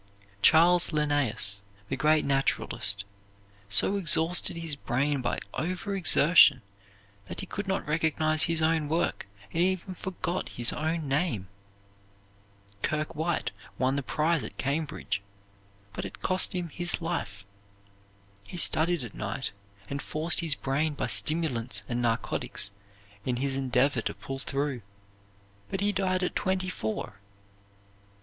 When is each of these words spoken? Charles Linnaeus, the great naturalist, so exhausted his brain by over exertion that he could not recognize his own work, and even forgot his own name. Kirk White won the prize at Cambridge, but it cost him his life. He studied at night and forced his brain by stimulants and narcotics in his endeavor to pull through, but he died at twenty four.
Charles 0.41 0.91
Linnaeus, 0.91 1.61
the 1.87 1.95
great 1.95 2.25
naturalist, 2.25 3.05
so 3.69 3.97
exhausted 3.97 4.57
his 4.57 4.75
brain 4.75 5.21
by 5.21 5.37
over 5.53 5.95
exertion 5.95 6.63
that 7.27 7.41
he 7.41 7.45
could 7.45 7.67
not 7.67 7.85
recognize 7.87 8.41
his 8.41 8.63
own 8.63 8.89
work, 8.89 9.27
and 9.53 9.61
even 9.61 9.93
forgot 9.93 10.49
his 10.49 10.73
own 10.73 11.07
name. 11.07 11.49
Kirk 12.81 13.13
White 13.13 13.51
won 13.77 13.95
the 13.95 14.01
prize 14.01 14.43
at 14.43 14.57
Cambridge, 14.57 15.21
but 15.93 16.03
it 16.03 16.23
cost 16.23 16.53
him 16.53 16.69
his 16.69 16.99
life. 16.99 17.45
He 18.43 18.57
studied 18.57 19.03
at 19.03 19.13
night 19.13 19.51
and 19.87 20.01
forced 20.01 20.39
his 20.39 20.55
brain 20.55 20.95
by 20.95 21.05
stimulants 21.05 21.83
and 21.87 22.01
narcotics 22.01 22.71
in 23.23 23.35
his 23.35 23.55
endeavor 23.55 24.01
to 24.01 24.15
pull 24.15 24.39
through, 24.39 24.81
but 25.69 25.79
he 25.79 25.91
died 25.91 26.23
at 26.23 26.35
twenty 26.35 26.69
four. 26.71 27.19